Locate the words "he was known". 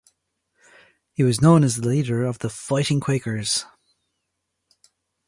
1.13-1.63